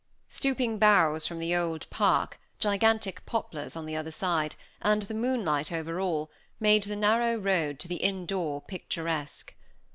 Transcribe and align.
Stooping 0.29 0.79
boughs 0.79 1.27
from 1.27 1.37
the 1.37 1.55
old 1.55 1.87
park, 1.91 2.39
gigantic 2.57 3.23
poplars 3.27 3.75
on 3.75 3.85
the 3.85 3.95
other 3.95 4.09
side, 4.09 4.55
and 4.81 5.03
the 5.03 5.13
moonlight 5.13 5.71
over 5.71 5.99
all, 5.99 6.31
made 6.59 6.81
the 6.85 6.95
narrow 6.95 7.35
road 7.35 7.77
to 7.81 7.87
the 7.87 7.97
inn 7.97 8.25
door 8.25 8.63
picturesque. 8.63 9.53